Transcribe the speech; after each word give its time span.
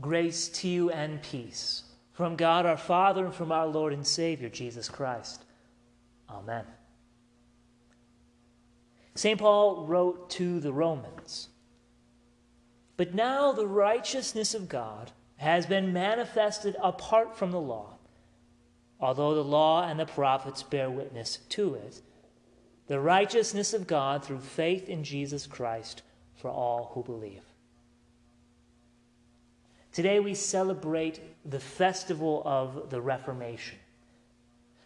Grace 0.00 0.48
to 0.48 0.68
you 0.68 0.90
and 0.90 1.22
peace 1.22 1.82
from 2.12 2.36
God 2.36 2.66
our 2.66 2.76
Father 2.76 3.26
and 3.26 3.34
from 3.34 3.52
our 3.52 3.66
Lord 3.66 3.92
and 3.92 4.06
Savior 4.06 4.48
Jesus 4.48 4.88
Christ. 4.88 5.44
Amen. 6.28 6.64
St. 9.14 9.38
Paul 9.38 9.86
wrote 9.86 10.30
to 10.30 10.60
the 10.60 10.72
Romans 10.72 11.48
But 12.96 13.14
now 13.14 13.52
the 13.52 13.66
righteousness 13.66 14.54
of 14.54 14.68
God 14.68 15.10
has 15.36 15.66
been 15.66 15.92
manifested 15.92 16.76
apart 16.82 17.36
from 17.36 17.50
the 17.50 17.60
law, 17.60 17.94
although 19.00 19.34
the 19.34 19.44
law 19.44 19.88
and 19.88 19.98
the 19.98 20.06
prophets 20.06 20.62
bear 20.62 20.90
witness 20.90 21.38
to 21.50 21.74
it. 21.74 22.02
The 22.86 23.00
righteousness 23.00 23.72
of 23.72 23.86
God 23.86 24.24
through 24.24 24.40
faith 24.40 24.88
in 24.88 25.04
Jesus 25.04 25.46
Christ 25.46 26.02
for 26.34 26.50
all 26.50 26.90
who 26.94 27.02
believe. 27.02 27.49
Today 29.92 30.20
we 30.20 30.34
celebrate 30.34 31.20
the 31.44 31.58
festival 31.58 32.42
of 32.44 32.90
the 32.90 33.00
Reformation. 33.00 33.78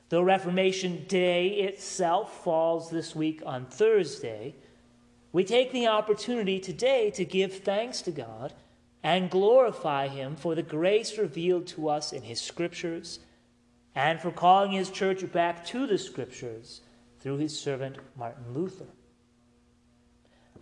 Though 0.08 0.22
Reformation 0.22 1.04
Day 1.08 1.48
itself 1.48 2.42
falls 2.42 2.88
this 2.88 3.14
week 3.14 3.42
on 3.44 3.66
Thursday, 3.66 4.54
we 5.32 5.44
take 5.44 5.72
the 5.72 5.88
opportunity 5.88 6.58
today 6.58 7.10
to 7.12 7.24
give 7.24 7.58
thanks 7.58 8.00
to 8.02 8.12
God 8.12 8.54
and 9.02 9.30
glorify 9.30 10.08
Him 10.08 10.36
for 10.36 10.54
the 10.54 10.62
grace 10.62 11.18
revealed 11.18 11.66
to 11.68 11.90
us 11.90 12.12
in 12.12 12.22
His 12.22 12.40
Scriptures 12.40 13.18
and 13.94 14.20
for 14.20 14.30
calling 14.30 14.72
His 14.72 14.90
church 14.90 15.30
back 15.32 15.66
to 15.66 15.86
the 15.86 15.98
Scriptures 15.98 16.80
through 17.20 17.38
His 17.38 17.58
servant 17.58 17.98
Martin 18.16 18.54
Luther. 18.54 18.86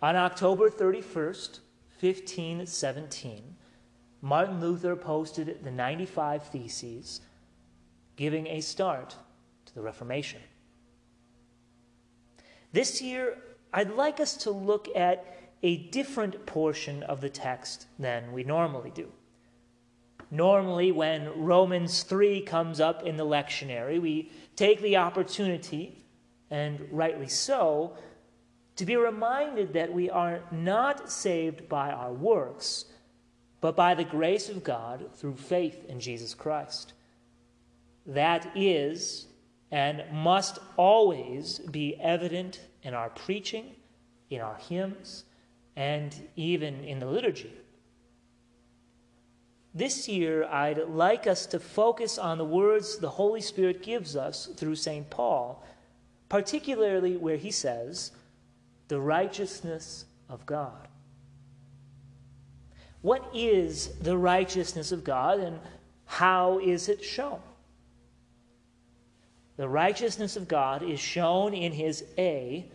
On 0.01 0.17
October 0.17 0.69
31st, 0.69 1.59
1517, 2.01 3.55
Martin 4.23 4.61
Luther 4.61 4.95
posted 4.95 5.59
the 5.65 5.69
95 5.69 6.43
Theses, 6.43 7.19
giving 8.15 8.47
a 8.47 8.61
start 8.61 9.17
to 9.65 9.75
the 9.75 9.81
Reformation. 9.81 10.39
This 12.71 13.01
year, 13.01 13.37
I'd 13.73 13.91
like 13.91 14.21
us 14.21 14.37
to 14.37 14.51
look 14.51 14.87
at 14.95 15.51
a 15.61 15.75
different 15.89 16.45
portion 16.45 17.03
of 17.03 17.19
the 17.19 17.29
text 17.29 17.87
than 17.99 18.31
we 18.31 18.45
normally 18.45 18.91
do. 18.95 19.11
Normally, 20.31 20.93
when 20.93 21.43
Romans 21.43 22.03
3 22.03 22.43
comes 22.43 22.79
up 22.79 23.03
in 23.03 23.17
the 23.17 23.25
lectionary, 23.25 24.01
we 24.01 24.31
take 24.55 24.81
the 24.81 24.95
opportunity, 24.95 26.05
and 26.49 26.87
rightly 26.91 27.27
so, 27.27 27.97
to 28.77 28.85
be 28.85 28.95
reminded 28.95 29.73
that 29.73 29.91
we 29.91 30.09
are 30.09 30.43
not 30.49 31.11
saved 31.11 31.67
by 31.67 31.91
our 31.91 32.13
works 32.13 32.85
but 33.63 33.77
by 33.77 33.95
the 33.95 34.03
grace 34.03 34.49
of 34.49 34.61
God 34.61 35.05
through 35.15 35.37
faith 35.37 35.85
in 35.87 36.01
Jesus 36.01 36.33
Christ. 36.33 36.91
That 38.05 38.51
is 38.55 39.27
and 39.71 40.03
must 40.11 40.59
always 40.75 41.59
be 41.59 41.95
evident 41.95 42.59
in 42.81 42.93
our 42.93 43.09
preaching, 43.09 43.71
in 44.29 44.41
our 44.41 44.57
hymns, 44.57 45.23
and 45.77 46.13
even 46.35 46.83
in 46.83 46.99
the 46.99 47.05
liturgy. 47.05 47.53
This 49.73 50.09
year, 50.09 50.43
I'd 50.43 50.89
like 50.89 51.25
us 51.25 51.45
to 51.45 51.57
focus 51.57 52.17
on 52.17 52.39
the 52.39 52.43
words 52.43 52.97
the 52.97 53.11
Holy 53.11 53.39
Spirit 53.39 53.81
gives 53.81 54.17
us 54.17 54.49
through 54.57 54.75
St. 54.75 55.09
Paul, 55.09 55.63
particularly 56.27 57.15
where 57.15 57.37
he 57.37 57.49
says, 57.49 58.11
the 58.89 58.99
righteousness 58.99 60.03
of 60.27 60.45
God. 60.45 60.89
What 63.03 63.29
is 63.33 63.89
the 63.99 64.17
righteousness 64.17 64.93
of 64.93 65.03
God 65.03 65.41
and 65.41 65.59
how 66.05 66.59
is 66.59 66.87
it 66.87 67.03
shown? 67.03 67.41
The 69.57 69.67
righteousness 69.67 70.37
of 70.37 70.47
God 70.47 70.81
is 70.81 71.01
shown 71.01 71.53
in 71.53 71.73
his 71.73 72.05
A, 72.17 72.71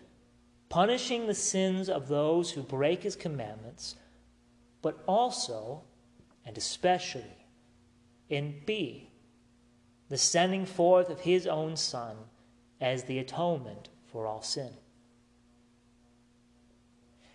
punishing 0.69 1.27
the 1.27 1.35
sins 1.35 1.89
of 1.89 2.09
those 2.09 2.51
who 2.51 2.63
break 2.63 3.03
his 3.03 3.17
commandments, 3.17 3.97
but 4.83 5.03
also 5.07 5.81
and 6.45 6.59
especially 6.59 7.47
in 8.29 8.55
B, 8.67 9.09
the 10.11 10.19
sending 10.19 10.67
forth 10.67 11.09
of 11.09 11.21
his 11.21 11.47
own 11.47 11.75
Son 11.75 12.17
as 12.83 13.05
the 13.05 13.19
atonement 13.19 13.89
for 14.13 14.27
all 14.27 14.43
sin 14.43 14.73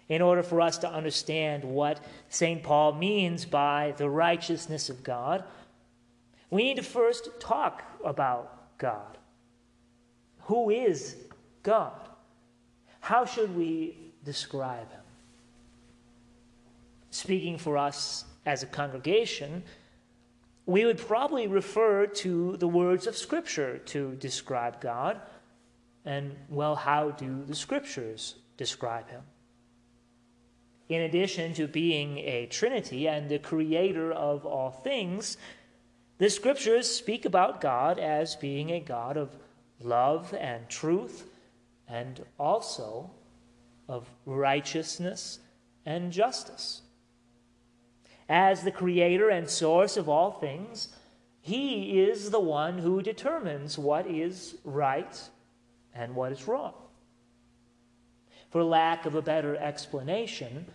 in 0.09 0.21
order 0.21 0.43
for 0.43 0.61
us 0.61 0.77
to 0.79 0.89
understand 0.89 1.63
what 1.63 2.03
St. 2.29 2.61
Paul 2.61 2.93
means 2.93 3.45
by 3.45 3.93
the 3.97 4.09
righteousness 4.09 4.89
of 4.89 5.03
God, 5.03 5.43
we 6.49 6.63
need 6.63 6.77
to 6.77 6.83
first 6.83 7.29
talk 7.39 7.83
about 8.03 8.77
God. 8.77 9.17
Who 10.41 10.69
is 10.69 11.15
God? 11.63 11.93
How 12.99 13.25
should 13.25 13.55
we 13.55 13.97
describe 14.23 14.91
him? 14.91 15.01
Speaking 17.09 17.57
for 17.57 17.77
us 17.77 18.25
as 18.45 18.63
a 18.63 18.65
congregation, 18.65 19.63
we 20.65 20.85
would 20.85 20.97
probably 20.97 21.47
refer 21.47 22.07
to 22.07 22.57
the 22.57 22.67
words 22.67 23.07
of 23.07 23.17
Scripture 23.17 23.79
to 23.79 24.15
describe 24.15 24.79
God. 24.79 25.19
And, 26.05 26.35
well, 26.49 26.75
how 26.75 27.11
do 27.11 27.43
the 27.45 27.55
Scriptures 27.55 28.35
describe 28.57 29.09
him? 29.09 29.21
In 30.89 31.01
addition 31.01 31.53
to 31.53 31.67
being 31.67 32.17
a 32.19 32.45
Trinity 32.47 33.07
and 33.07 33.29
the 33.29 33.39
creator 33.39 34.11
of 34.11 34.45
all 34.45 34.71
things, 34.71 35.37
the 36.17 36.29
scriptures 36.29 36.89
speak 36.93 37.25
about 37.25 37.61
God 37.61 37.99
as 37.99 38.35
being 38.35 38.71
a 38.71 38.79
God 38.79 39.17
of 39.17 39.35
love 39.79 40.33
and 40.39 40.67
truth, 40.69 41.27
and 41.87 42.23
also 42.39 43.11
of 43.87 44.09
righteousness 44.25 45.39
and 45.85 46.11
justice. 46.11 46.81
As 48.29 48.63
the 48.63 48.71
creator 48.71 49.29
and 49.29 49.49
source 49.49 49.97
of 49.97 50.07
all 50.07 50.31
things, 50.31 50.89
he 51.41 52.01
is 52.01 52.31
the 52.31 52.39
one 52.39 52.77
who 52.77 53.01
determines 53.01 53.77
what 53.77 54.07
is 54.07 54.55
right 54.63 55.21
and 55.93 56.15
what 56.15 56.31
is 56.31 56.47
wrong. 56.47 56.73
For 58.53 58.63
lack 58.63 59.07
of 59.07 59.15
a 59.15 59.21
better 59.23 59.55
explanation, 59.55 60.67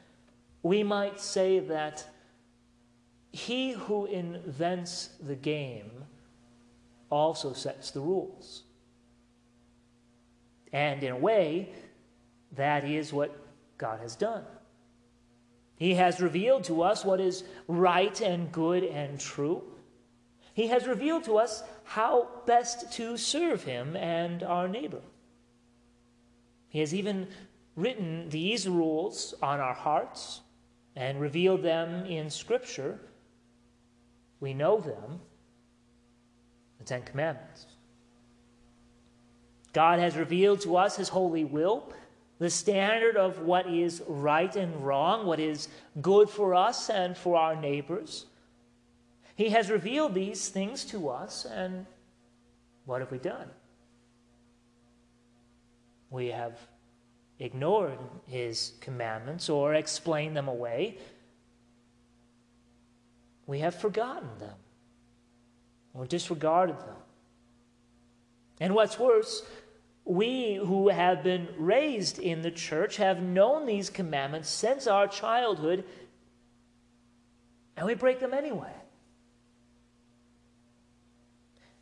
we 0.65 0.83
might 0.83 1.21
say 1.21 1.61
that 1.61 2.05
he 3.31 3.71
who 3.71 4.07
invents 4.07 5.11
the 5.25 5.37
game 5.37 5.89
also 7.09 7.53
sets 7.53 7.93
the 7.93 8.01
rules. 8.01 8.65
And 10.73 11.05
in 11.05 11.13
a 11.13 11.17
way, 11.17 11.69
that 12.57 12.85
is 12.85 13.13
what 13.13 13.47
God 13.79 14.01
has 14.01 14.17
done. 14.17 14.43
He 15.77 15.95
has 15.95 16.21
revealed 16.21 16.65
to 16.65 16.83
us 16.83 17.05
what 17.05 17.21
is 17.21 17.45
right 17.69 18.21
and 18.21 18.51
good 18.51 18.83
and 18.83 19.21
true. 19.21 19.63
He 20.53 20.67
has 20.67 20.89
revealed 20.89 21.23
to 21.27 21.39
us 21.39 21.63
how 21.85 22.27
best 22.45 22.93
to 22.95 23.17
serve 23.17 23.63
Him 23.63 23.95
and 23.95 24.43
our 24.43 24.67
neighbor. 24.67 25.03
He 26.71 26.81
has 26.81 26.93
even 26.93 27.29
written 27.79 28.29
these 28.29 28.69
rules 28.69 29.35
on 29.41 29.61
our 29.61 29.73
hearts 29.73 30.41
and 30.97 31.21
revealed 31.21 31.63
them 31.63 32.05
in 32.07 32.29
Scripture. 32.29 32.99
We 34.41 34.53
know 34.53 34.81
them 34.81 35.21
the 36.79 36.85
Ten 36.85 37.03
Commandments. 37.03 37.67
God 39.73 40.01
has 40.01 40.17
revealed 40.17 40.61
to 40.63 40.77
us 40.77 40.97
His 40.97 41.09
holy 41.09 41.45
will, 41.45 41.93
the 42.41 42.51
standard 42.51 43.17
of 43.17 43.43
what 43.43 43.69
is 43.69 44.03
right 44.09 44.55
and 44.57 44.85
wrong, 44.85 45.25
what 45.25 45.39
is 45.39 45.69
good 46.01 46.29
for 46.29 46.57
us 46.57 46.91
and 46.91 47.17
for 47.17 47.37
our 47.37 47.55
neighbors. 47.55 48.27
He 49.37 49.51
has 49.51 49.71
revealed 49.71 50.15
these 50.15 50.49
things 50.49 50.85
to 50.87 51.09
us, 51.11 51.45
and 51.45 51.87
what 52.87 53.01
have 53.01 53.13
we 53.13 53.19
done? 53.19 53.49
We 56.11 56.29
have 56.29 56.59
ignored 57.39 57.99
his 58.27 58.73
commandments 58.81 59.49
or 59.49 59.75
explained 59.75 60.37
them 60.37 60.49
away. 60.49 60.99
We 63.47 63.61
have 63.61 63.75
forgotten 63.75 64.29
them 64.39 64.57
or 65.95 66.07
disregarded 66.07 66.79
them. 66.81 66.97
And 68.61 68.75
what's 68.75 68.99
worse, 68.99 69.43
we 70.05 70.57
who 70.57 70.89
have 70.89 71.23
been 71.23 71.49
raised 71.59 72.19
in 72.19 72.43
the 72.43 72.51
church 72.51 72.97
have 72.97 73.23
known 73.23 73.67
these 73.67 73.91
commandments 73.91 74.49
since 74.49 74.87
our 74.87 75.07
childhood, 75.07 75.85
and 77.77 77.87
we 77.87 77.95
break 77.95 78.19
them 78.19 78.35
anyway. 78.35 78.73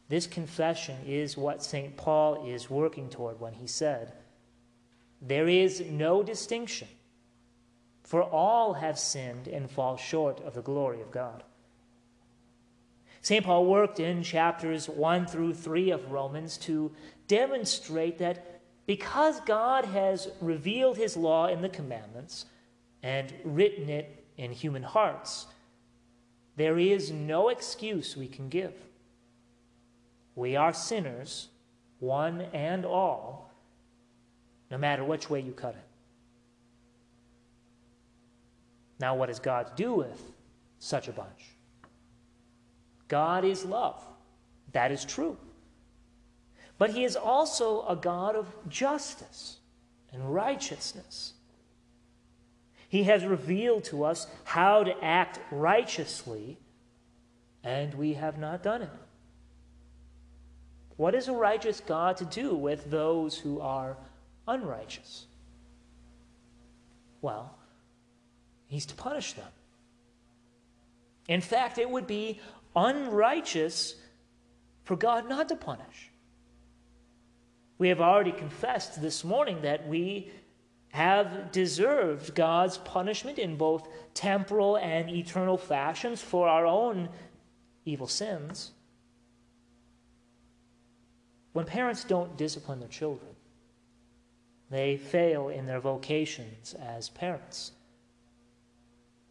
This 0.09 0.27
confession 0.27 0.99
is 1.07 1.37
what 1.37 1.63
St. 1.65 1.97
Paul 1.97 2.47
is 2.47 2.71
working 2.71 3.09
toward 3.09 3.41
when 3.41 3.55
he 3.55 3.67
said, 3.67 4.13
there 5.21 5.49
is 5.49 5.81
no 5.81 6.23
distinction, 6.23 6.89
for 8.03 8.23
all 8.23 8.75
have 8.75 8.99
sinned 8.99 9.49
and 9.49 9.71
fall 9.71 9.97
short 9.97 10.41
of 10.41 10.55
the 10.55 10.63
glory 10.63 11.01
of 11.01 11.11
God. 11.11 11.43
St. 13.23 13.45
Paul 13.45 13.67
worked 13.67 13.99
in 13.99 14.23
chapters 14.23 14.89
1 14.89 15.27
through 15.27 15.55
3 15.55 15.91
of 15.91 16.13
Romans 16.13 16.57
to 16.59 16.93
demonstrate 17.27 18.19
that 18.19 18.61
because 18.87 19.41
God 19.41 19.85
has 19.85 20.29
revealed 20.41 20.97
his 20.97 21.17
law 21.17 21.49
in 21.49 21.61
the 21.61 21.69
commandments 21.69 22.47
and 23.03 23.33
written 23.43 23.89
it 23.89 24.25
in 24.37 24.53
human 24.53 24.85
hearts, 24.85 25.47
there 26.55 26.79
is 26.79 27.11
no 27.11 27.49
excuse 27.49 28.17
we 28.17 28.29
can 28.29 28.49
give. 28.49 28.75
We 30.37 30.55
are 30.55 30.73
sinners, 30.73 31.49
one 31.99 32.43
and 32.53 32.85
all, 32.85 33.46
no 34.71 34.79
matter 34.79 35.05
which 35.05 35.31
way 35.31 35.41
you 35.41 35.53
cut 35.53 35.75
it. 35.75 35.85
Now, 38.99 39.15
what 39.15 39.27
does 39.27 39.39
God 39.39 39.73
do 39.77 39.95
with 39.95 40.21
such 40.79 41.09
a 41.09 41.13
bunch? 41.13 41.57
God 43.09 43.45
is 43.45 43.65
love. 43.65 44.03
That 44.73 44.91
is 44.91 45.05
true. 45.05 45.37
But 46.79 46.91
He 46.91 47.05
is 47.05 47.17
also 47.17 47.87
a 47.87 47.97
God 47.97 48.37
of 48.37 48.47
justice 48.69 49.59
and 50.13 50.35
righteousness. 50.35 51.35
He 52.89 53.05
has 53.05 53.25
revealed 53.25 53.85
to 53.85 54.05
us 54.05 54.27
how 54.45 54.85
to 54.85 55.05
act 55.05 55.41
righteously, 55.51 56.59
and 57.63 57.95
we 57.95 58.15
have 58.15 58.39
not 58.39 58.63
done 58.63 58.83
it. 58.83 58.91
What 60.97 61.15
is 61.15 61.29
a 61.29 61.33
righteous 61.33 61.81
God 61.81 62.17
to 62.19 62.25
do 62.25 62.55
with 62.55 62.91
those 62.91 63.37
who 63.37 63.61
are 63.61 63.97
unrighteous? 64.47 65.27
Well, 67.21 67.57
He's 68.69 68.87
to 68.87 68.95
punish 68.95 69.35
them. 69.35 69.49
In 71.29 71.41
fact, 71.41 71.79
it 71.79 71.89
would 71.89 72.07
be 72.07 72.41
unrighteous 72.75 73.95
for 74.85 74.97
God 74.97 75.29
not 75.29 75.49
to 75.49 75.57
punish. 75.57 76.11
We 77.79 77.89
have 77.89 78.01
already 78.01 78.33
confessed 78.33 79.03
this 79.03 79.23
morning 79.25 79.63
that 79.63 79.87
we 79.87 80.31
have 80.89 81.53
deserved 81.53 82.35
God's 82.35 82.79
punishment 82.79 83.39
in 83.39 83.57
both 83.57 83.87
temporal 84.15 84.77
and 84.79 85.11
eternal 85.11 85.59
fashions 85.59 86.23
for 86.23 86.49
our 86.49 86.65
own 86.65 87.11
evil 87.85 88.07
sins. 88.07 88.73
When 91.53 91.67
parents 91.67 92.05
don't 92.05 92.37
discipline 92.39 92.81
their 92.81 92.89
children, 92.89 93.36
they 94.71 94.97
fail 94.97 95.49
in 95.49 95.67
their 95.67 95.81
vocations 95.81 96.75
as 96.75 97.09
parents. 97.09 97.73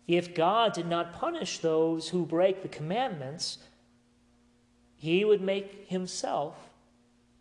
If 0.08 0.36
God 0.36 0.74
did 0.74 0.88
not 0.88 1.14
punish 1.14 1.60
those 1.60 2.10
who 2.10 2.26
break 2.26 2.62
the 2.62 2.68
commandments, 2.68 3.58
he 4.96 5.26
would 5.26 5.42
make 5.42 5.88
himself 5.88 6.70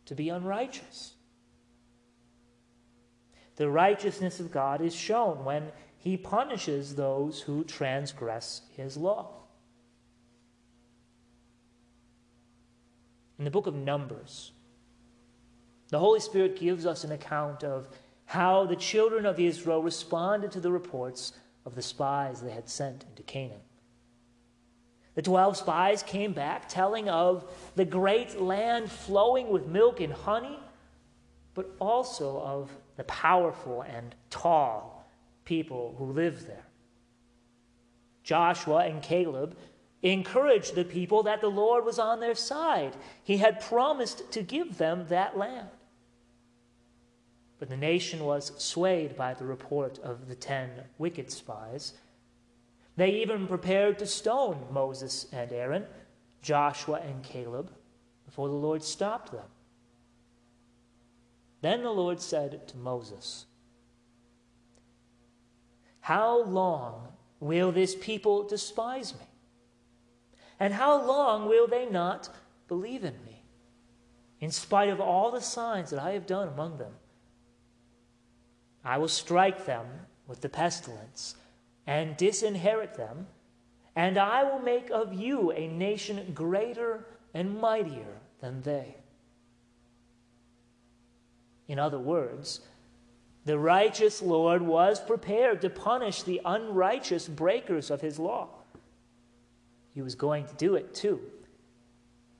to 0.07 0.15
be 0.15 0.29
unrighteous. 0.29 1.13
The 3.57 3.69
righteousness 3.69 4.41
of 4.41 4.51
God 4.51 4.81
is 4.81 4.95
shown 4.95 5.45
when 5.45 5.71
he 5.97 6.17
punishes 6.17 6.97
those 6.97 7.43
who 7.43 7.65
transgress 7.65 8.63
his 8.77 8.97
law. 8.97 9.31
In 13.39 13.45
the 13.45 13.51
book 13.51 13.67
of 13.67 13.75
Numbers, 13.75 14.53
the 15.91 15.99
Holy 15.99 16.21
Spirit 16.21 16.59
gives 16.59 16.87
us 16.87 17.05
an 17.05 17.13
account 17.13 17.63
of 17.63 17.89
how 18.27 18.65
the 18.65 18.77
children 18.77 19.27
of 19.27 19.39
Israel 19.39 19.83
responded 19.83 20.51
to 20.53 20.61
the 20.61 20.73
reports 20.73 21.33
of 21.67 21.75
the 21.75 21.83
spies 21.83 22.41
they 22.41 22.51
had 22.51 22.69
sent 22.69 23.05
into 23.05 23.23
Canaan. 23.23 23.61
The 25.15 25.23
twelve 25.23 25.57
spies 25.57 26.03
came 26.03 26.33
back 26.33 26.69
telling 26.69 27.09
of 27.09 27.45
the 27.77 27.85
great 27.85 28.41
land 28.41 28.91
flowing 28.91 29.51
with 29.51 29.67
milk 29.67 30.01
and 30.01 30.13
honey, 30.13 30.59
but 31.55 31.71
also 31.79 32.41
of 32.41 32.71
the 32.97 33.05
powerful 33.05 33.83
and 33.83 34.15
tall 34.31 35.07
people 35.45 35.95
who 35.99 36.07
lived 36.07 36.47
there. 36.47 36.65
Joshua 38.25 38.87
and 38.87 39.03
Caleb 39.03 39.57
encouraged 40.13 40.75
the 40.75 40.85
people 40.85 41.23
that 41.23 41.41
the 41.41 41.49
Lord 41.49 41.85
was 41.85 41.99
on 41.99 42.21
their 42.21 42.35
side. 42.35 42.95
He 43.23 43.39
had 43.39 43.61
promised 43.61 44.31
to 44.33 44.43
give 44.43 44.77
them 44.77 45.07
that 45.09 45.39
land. 45.39 45.69
But 47.59 47.71
the 47.71 47.77
nation 47.77 48.25
was 48.25 48.53
swayed 48.59 49.17
by 49.17 49.33
the 49.33 49.47
report 49.47 49.99
of 50.01 50.29
the 50.29 50.35
ten 50.35 50.71
wicked 50.99 51.31
spies. 51.31 51.95
They 52.97 53.11
even 53.23 53.47
prepared 53.47 53.99
to 53.99 54.07
stone 54.07 54.67
Moses 54.71 55.27
and 55.33 55.51
Aaron, 55.51 55.87
Joshua 56.43 57.01
and 57.01 57.23
Caleb, 57.23 57.71
before 58.27 58.49
the 58.49 58.55
Lord 58.55 58.83
stopped 58.83 59.33
them. 59.33 59.49
Then 61.63 61.83
the 61.83 61.91
Lord 61.91 62.21
said 62.21 62.69
to 62.69 62.77
Moses, 62.77 63.47
How 66.01 66.43
long 66.43 67.09
will 67.41 67.73
this 67.73 67.95
people 67.95 68.47
despise 68.47 69.15
me? 69.15 69.27
And 70.61 70.75
how 70.75 71.05
long 71.05 71.49
will 71.49 71.67
they 71.67 71.87
not 71.87 72.29
believe 72.69 73.05
in 73.05 73.15
me, 73.27 73.43
in 74.41 74.51
spite 74.51 74.89
of 74.89 75.01
all 75.01 75.31
the 75.31 75.41
signs 75.41 75.91
that 75.91 76.01
I 76.01 76.13
have 76.13 76.27
done 76.27 76.49
among 76.49 76.79
them? 76.79 76.93
I 78.85 78.99
will 78.99 79.09
strike 79.09 79.67
them 79.67 79.87
with 80.27 80.41
the 80.41 80.49
pestilence 80.49 81.37
and 81.87 82.17
disinherit 82.17 82.95
them, 82.95 83.27
and 83.97 84.19
I 84.19 84.45
will 84.45 84.61
make 84.61 84.91
of 84.91 85.13
you 85.13 85.53
a 85.53 85.69
nation 85.69 86.33
greater 86.35 87.07
and 87.33 87.61
mightier 87.61 88.21
than 88.41 88.63
they. 88.63 88.97
In 91.67 91.79
other 91.79 91.99
words, 91.99 92.61
the 93.45 93.59
righteous 93.59 94.23
Lord 94.23 94.63
was 94.63 95.01
prepared 95.01 95.61
to 95.63 95.71
punish 95.71 96.23
the 96.23 96.41
unrighteous 96.45 97.29
breakers 97.29 97.91
of 97.91 98.01
his 98.01 98.19
law. 98.19 98.49
He 99.95 100.03
was 100.03 100.15
going 100.15 100.47
to 100.47 100.55
do 100.55 100.75
it 100.75 100.95
too, 100.95 101.21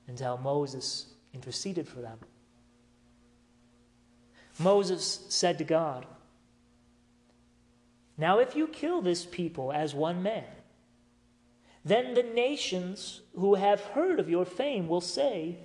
until 0.07 0.37
Moses 0.37 1.07
interceded 1.33 1.87
for 1.87 2.01
them. 2.01 2.19
Moses 4.59 5.25
said 5.29 5.57
to 5.57 5.63
God, 5.63 6.05
now, 8.17 8.39
if 8.39 8.55
you 8.55 8.67
kill 8.67 9.01
this 9.01 9.25
people 9.25 9.73
as 9.73 9.93
one 9.93 10.23
man, 10.23 10.45
then 11.83 12.13
the 12.13 12.23
nations 12.23 13.21
who 13.35 13.55
have 13.55 13.81
heard 13.81 14.19
of 14.19 14.29
your 14.29 14.45
fame 14.45 14.87
will 14.87 15.01
say, 15.01 15.57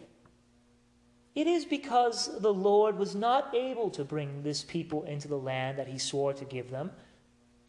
It 1.34 1.46
is 1.46 1.64
because 1.64 2.40
the 2.40 2.52
Lord 2.52 2.98
was 2.98 3.14
not 3.14 3.54
able 3.54 3.88
to 3.90 4.04
bring 4.04 4.42
this 4.42 4.64
people 4.64 5.04
into 5.04 5.28
the 5.28 5.38
land 5.38 5.78
that 5.78 5.86
he 5.86 5.98
swore 5.98 6.32
to 6.32 6.44
give 6.44 6.70
them 6.70 6.90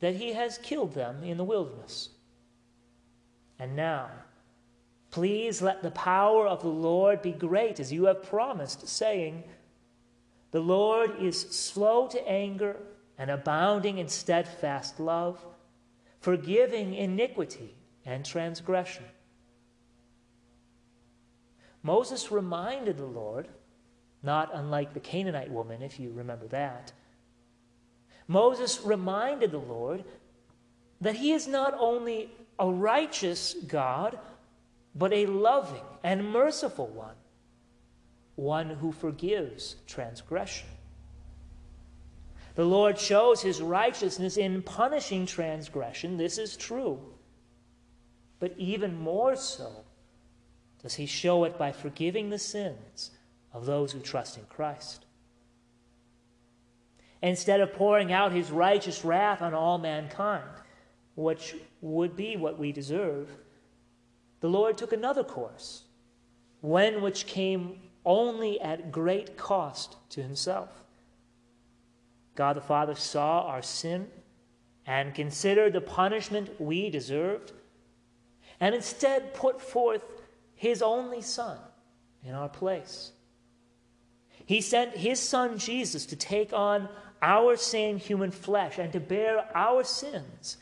that 0.02 0.16
he 0.16 0.34
has 0.34 0.58
killed 0.58 0.94
them 0.94 1.24
in 1.24 1.38
the 1.38 1.44
wilderness. 1.44 2.10
And 3.62 3.76
now, 3.76 4.10
please 5.12 5.62
let 5.62 5.84
the 5.84 5.92
power 5.92 6.48
of 6.48 6.64
the 6.64 6.68
Lord 6.68 7.22
be 7.22 7.32
great 7.32 7.80
as 7.80 7.94
you 7.94 8.06
have 8.06 8.24
promised, 8.24 8.88
saying, 8.88 9.44
The 10.50 10.60
Lord 10.60 11.22
is 11.22 11.40
slow 11.40 12.08
to 12.08 12.28
anger 12.28 12.78
and 13.20 13.30
abounding 13.30 14.00
in 14.00 14.10
steadfast 14.10 15.00
love, 15.00 15.46
forgiving 16.22 16.96
iniquity 16.96 17.76
and 18.04 18.26
transgression. 18.26 19.06
Moses 21.84 22.32
reminded 22.32 22.98
the 22.98 23.06
Lord, 23.06 23.48
not 24.24 24.50
unlike 24.56 24.96
the 24.96 25.00
Canaanite 25.00 25.52
woman, 25.52 25.84
if 25.84 26.00
you 26.00 26.12
remember 26.12 26.48
that. 26.48 26.94
Moses 28.28 28.82
reminded 28.84 29.52
the 29.52 29.60
Lord 29.60 30.04
that 31.00 31.18
he 31.18 31.32
is 31.32 31.48
not 31.48 31.76
only 31.78 32.32
a 32.62 32.72
righteous 32.72 33.56
God, 33.68 34.20
but 34.94 35.12
a 35.12 35.26
loving 35.26 35.82
and 36.04 36.32
merciful 36.32 36.86
one, 36.88 37.16
one 38.36 38.70
who 38.70 38.92
forgives 38.92 39.78
transgression. 39.88 40.70
The 42.54 42.64
Lord 42.64 43.00
shows 43.00 43.42
his 43.42 43.62
righteousness 43.62 44.38
in 44.38 44.62
punishing 44.62 45.26
transgression. 45.26 46.18
This 46.18 46.38
is 46.38 46.56
true. 46.56 47.00
But 48.40 48.54
even 48.58 48.96
more 48.96 49.36
so 49.36 49.72
does 50.84 50.94
he 50.94 51.08
show 51.08 51.46
it 51.46 51.58
by 51.58 51.72
forgiving 51.72 52.30
the 52.30 52.40
sins 52.40 53.10
of 53.54 53.66
those 53.66 53.92
who 53.92 54.00
trust 54.00 54.38
in 54.38 54.44
Christ. 54.46 55.06
Instead 57.24 57.60
of 57.60 57.74
pouring 57.74 58.14
out 58.14 58.32
his 58.32 58.52
righteous 58.52 59.04
wrath 59.04 59.42
on 59.42 59.56
all 59.56 59.80
mankind, 59.80 60.44
which 61.16 61.56
would 61.82 62.16
be 62.16 62.38
what 62.38 62.58
we 62.58 62.72
deserve, 62.72 63.30
the 64.40 64.50
Lord 64.50 64.78
took 64.78 64.94
another 64.94 65.24
course, 65.24 65.84
one 66.62 67.02
which 67.02 67.28
came 67.28 67.80
only 68.06 68.60
at 68.60 68.92
great 68.92 69.38
cost 69.38 69.96
to 70.10 70.24
himself. 70.24 70.70
God 72.36 72.56
the 72.56 72.62
Father 72.62 72.96
saw 72.96 73.46
our 73.48 73.62
sin 73.62 74.08
and 74.86 75.14
considered 75.14 75.74
the 75.74 75.82
punishment 75.82 76.60
we 76.60 76.90
deserved, 76.90 77.52
and 78.60 78.74
instead 78.74 79.34
put 79.34 79.62
forth 79.62 80.02
his 80.56 80.82
only 80.82 81.22
Son 81.22 81.58
in 82.24 82.34
our 82.34 82.50
place. 82.50 83.12
He 84.46 84.62
sent 84.62 84.98
his 84.98 85.20
Son 85.20 85.58
Jesus 85.58 86.06
to 86.08 86.16
take 86.16 86.52
on 86.52 86.90
our 87.22 87.56
same 87.56 87.98
human 87.98 88.32
flesh 88.32 88.80
and 88.80 88.92
to 88.94 89.00
bear 89.00 89.46
our 89.56 89.84
sins 89.84 90.58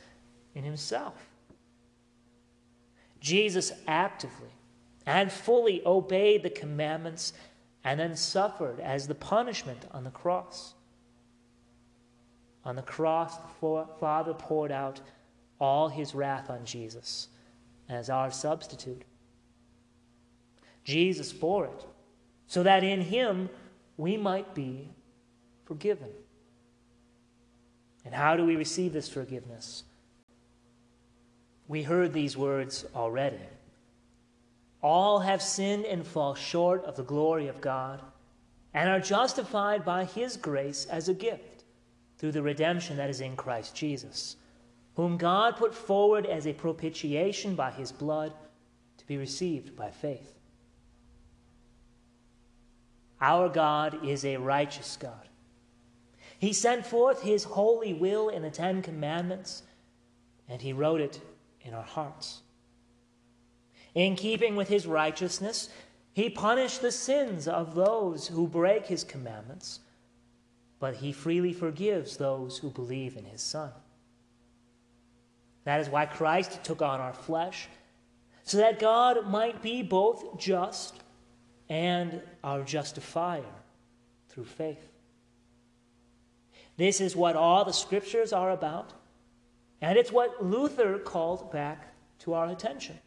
in 0.60 0.66
himself. 0.66 1.13
Jesus 3.22 3.72
actively 3.88 4.50
and 5.06 5.32
fully 5.32 5.82
obeyed 5.86 6.44
the 6.44 6.50
commandments 6.50 7.32
and 7.86 7.98
then 7.98 8.13
suffered 8.16 8.82
as 8.82 9.08
the 9.08 9.16
punishment 9.16 9.86
on 9.92 10.04
the 10.04 10.10
cross. 10.12 10.74
On 12.66 12.75
the 12.75 12.82
cross, 12.82 13.38
the 13.38 13.86
Father 14.01 14.34
poured 14.34 14.72
out 14.72 15.00
all 15.62 15.88
his 15.88 16.13
wrath 16.13 16.50
on 16.50 16.66
Jesus 16.66 17.30
as 17.88 18.10
our 18.10 18.30
substitute. 18.30 19.04
Jesus 20.84 21.32
bore 21.32 21.66
it 21.68 21.86
so 22.48 22.63
that 22.63 22.84
in 22.84 23.00
him 23.00 23.50
we 23.96 24.18
might 24.18 24.54
be 24.54 24.89
forgiven. 25.66 26.10
And 28.04 28.13
how 28.13 28.36
do 28.36 28.46
we 28.46 28.58
receive 28.58 28.92
this 28.92 29.08
forgiveness? 29.08 29.84
We 31.70 31.84
heard 31.84 32.14
these 32.14 32.36
words 32.36 32.84
already. 32.96 33.40
All 34.82 35.20
have 35.20 35.42
sinned 35.42 35.86
and 35.86 36.06
fall 36.06 36.34
short 36.34 36.84
of 36.84 36.96
the 36.96 37.04
glory 37.04 37.48
of 37.48 37.62
God 37.62 38.02
and 38.74 38.90
are 38.90 39.00
justified 39.00 39.86
by 39.86 40.06
his 40.06 40.36
grace 40.36 40.88
as 40.88 41.08
a 41.08 41.14
gift 41.14 41.64
through 42.18 42.32
the 42.32 42.42
redemption 42.42 42.98
that 42.98 43.10
is 43.10 43.22
in 43.22 43.36
Christ 43.36 43.76
Jesus, 43.76 44.36
whom 44.96 45.16
God 45.16 45.58
put 45.58 45.76
forward 45.76 46.26
as 46.26 46.48
a 46.48 46.54
propitiation 46.54 47.54
by 47.54 47.70
his 47.70 47.92
blood 47.92 48.34
to 48.98 49.06
be 49.06 49.18
received 49.18 49.76
by 49.76 49.92
faith. 49.92 50.34
Our 53.22 53.48
God 53.48 54.04
is 54.04 54.26
a 54.26 54.38
righteous 54.38 54.98
God. 55.00 55.30
He 56.40 56.52
sent 56.52 56.86
forth 56.86 57.22
his 57.22 57.44
holy 57.44 57.94
will 57.94 58.30
in 58.30 58.42
the 58.42 58.50
Ten 58.50 58.82
Commandments, 58.82 59.62
and 60.48 60.62
he 60.62 60.74
wrote 60.74 61.02
it 61.02 61.22
in 61.62 61.74
our 61.74 61.84
hearts. 61.84 62.42
In 63.96 64.16
keeping 64.16 64.56
with 64.56 64.68
his 64.68 64.86
righteousness, 64.86 65.70
he 66.13 66.30
punished 66.30 66.82
the 66.82 66.92
sins 66.92 67.48
of 67.48 67.75
those 67.75 68.28
who 68.28 68.48
break 68.48 68.86
his 68.86 69.04
commandments, 69.04 69.80
but 70.80 70.96
he 70.96 71.12
freely 71.12 71.54
forgives 71.54 72.18
those 72.18 72.58
who 72.58 72.70
believe 72.70 73.18
in 73.18 73.25
his 73.25 73.42
Son. 73.42 73.72
That 75.66 75.82
is 75.82 75.89
why 75.89 76.06
Christ 76.06 76.63
took 76.63 76.82
on 76.82 77.00
our 77.00 77.13
flesh, 77.13 77.68
so 78.44 78.58
that 78.58 78.80
God 78.80 79.28
might 79.28 79.62
be 79.62 79.84
both 79.84 80.39
just 80.39 80.96
and 81.70 82.22
our 82.44 82.63
justifier 82.63 83.44
through 84.30 84.46
faith. 84.46 84.89
This 86.78 87.01
is 87.01 87.16
what 87.16 87.36
all 87.36 87.66
the 87.66 87.74
scriptures 87.74 88.34
are 88.34 88.51
about, 88.51 88.94
and 89.82 89.98
it's 89.98 90.12
what 90.12 90.44
Luther 90.44 91.00
called 91.00 91.52
back 91.52 91.94
to 92.20 92.34
our 92.34 92.48
attention. 92.48 93.00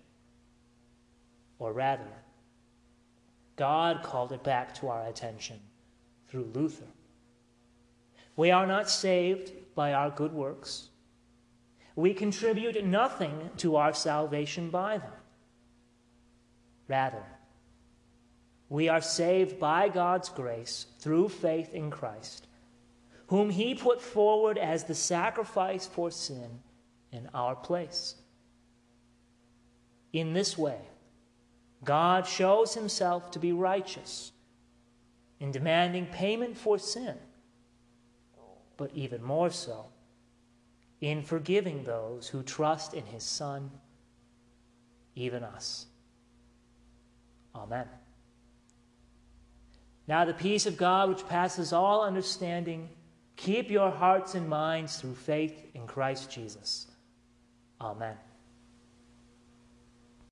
Or 1.59 1.73
rather, 1.73 2.11
God 3.57 4.03
called 4.03 4.33
it 4.33 4.43
back 4.43 4.75
to 4.77 4.89
our 4.89 5.07
attention 5.07 5.61
through 6.29 6.51
Luther. 6.55 6.87
We 8.37 8.51
are 8.51 8.67
not 8.67 8.89
saved 8.89 9.53
by 9.75 9.93
our 9.93 10.11
good 10.11 10.33
works. 10.33 10.89
We 11.95 12.15
contribute 12.15 12.83
nothing 12.85 13.51
to 13.59 13.77
our 13.77 13.93
salvation 13.93 14.71
by 14.71 14.99
them. 14.99 15.13
Rather, 16.89 17.23
we 18.71 18.89
are 18.89 19.03
saved 19.03 19.61
by 19.61 19.91
God's 19.91 20.31
grace 20.31 20.87
through 20.99 21.29
faith 21.29 21.75
in 21.75 21.91
Christ, 21.91 22.47
whom 23.33 23.49
He 23.49 23.75
put 23.75 24.03
forward 24.03 24.59
as 24.59 24.85
the 24.85 24.95
sacrifice 24.95 25.87
for 25.87 26.11
sin 26.11 26.61
in 27.13 27.31
our 27.33 27.57
place. 27.57 28.17
In 30.13 30.35
this 30.35 30.59
way, 30.59 30.77
God 31.83 32.27
shows 32.27 32.75
himself 32.75 33.31
to 33.31 33.39
be 33.39 33.51
righteous 33.51 34.33
in 35.41 35.51
demanding 35.51 36.05
payment 36.05 36.59
for 36.59 36.79
sin, 36.79 37.15
but 38.77 38.91
even 38.93 39.23
more 39.23 39.51
so 39.51 39.87
in 41.01 41.23
forgiving 41.23 41.85
those 41.85 42.29
who 42.29 42.43
trust 42.43 42.93
in 42.93 43.07
his 43.07 43.23
Son, 43.23 43.71
even 45.15 45.43
us. 45.43 45.87
Amen. 47.55 47.87
Now, 50.07 50.27
the 50.27 50.35
peace 50.35 50.67
of 50.67 50.77
God, 50.77 51.09
which 51.09 51.27
passes 51.27 51.73
all 51.73 52.05
understanding, 52.05 52.91
keep 53.43 53.71
your 53.71 53.91
hearts 53.91 54.37
and 54.37 54.49
minds 54.49 55.01
through 55.01 55.17
faith 55.17 55.67
in 55.75 55.87
Christ 55.87 56.31
Jesus. 56.31 56.87
Amen. 57.81 58.17